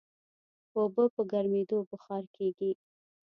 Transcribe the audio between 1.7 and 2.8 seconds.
بخار کېږي.